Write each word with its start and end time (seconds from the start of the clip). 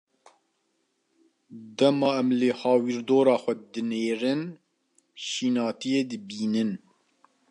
Dema 1.77 2.09
em 2.21 2.29
li 2.39 2.49
hawîrdora 2.59 3.35
xwe 3.43 3.53
dinêrin 3.73 4.41
şînatiyê 5.27 6.01
dibînin. 6.09 6.71